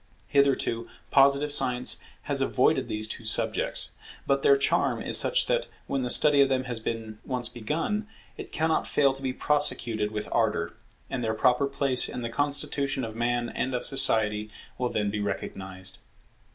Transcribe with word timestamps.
Hitherto 0.29 0.89
Positive 1.11 1.53
science 1.53 1.99
has 2.23 2.41
avoided 2.41 2.87
these 2.87 3.07
two 3.07 3.23
subjects: 3.23 3.91
but 4.25 4.41
their 4.41 4.57
charm 4.57 4.99
is 4.99 5.15
such 5.15 5.45
that, 5.45 5.67
when 5.85 6.01
the 6.01 6.09
study 6.09 6.41
of 6.41 6.49
them 6.49 6.63
has 6.63 6.79
been 6.79 7.19
once 7.23 7.49
begun, 7.49 8.07
it 8.35 8.51
cannot 8.51 8.87
fail 8.87 9.13
to 9.13 9.21
be 9.21 9.31
prosecuted 9.31 10.09
with 10.09 10.27
ardour; 10.31 10.73
and 11.11 11.23
their 11.23 11.35
proper 11.35 11.67
place 11.67 12.09
in 12.09 12.23
the 12.23 12.29
constitution 12.29 13.03
of 13.05 13.15
Man 13.15 13.49
and 13.49 13.75
of 13.75 13.85
Society 13.85 14.49
will 14.79 14.89
then 14.89 15.11
be 15.11 15.19
recognized. 15.19 15.99